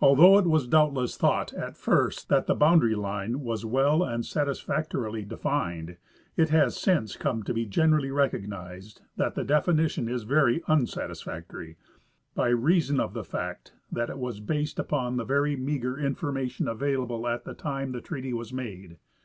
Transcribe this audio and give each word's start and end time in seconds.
Although 0.00 0.38
it 0.38 0.46
was 0.46 0.66
doubtless 0.66 1.16
thought 1.16 1.52
at 1.54 1.76
first 1.76 2.28
that 2.30 2.48
the 2.48 2.54
bound 2.56 2.82
ary 2.82 2.96
line 2.96 3.42
was 3.42 3.64
well 3.64 4.02
and 4.02 4.26
satisfactorily 4.26 5.24
defined, 5.24 5.98
it 6.36 6.48
has 6.48 6.76
since 6.76 7.16
come 7.16 7.44
to 7.44 7.54
be 7.54 7.64
generally 7.64 8.10
recognized 8.10 9.02
that 9.18 9.36
the 9.36 9.44
definition 9.44 10.08
is 10.08 10.24
very 10.24 10.64
unsatisfactory, 10.66 11.76
by^reason 12.36 12.98
of 12.98 13.12
the 13.14 13.22
fact 13.22 13.72
that 13.92 14.10
it 14.10 14.18
was 14.18 14.40
based 14.40 14.80
upon 14.80 15.16
the 15.16 15.24
very 15.24 15.54
meager 15.54 15.96
information 15.96 16.66
available 16.66 17.28
at 17.28 17.44
the 17.44 17.54
time 17.54 17.92
the 17.92 18.00
treaty 18.00 18.32
was 18.32 18.52
made. 18.52 18.96